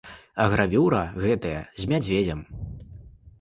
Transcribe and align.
А 0.43 0.45
гравюра 0.53 1.01
гэтая 1.25 1.61
з 1.83 1.93
мядзведзем. 1.93 2.41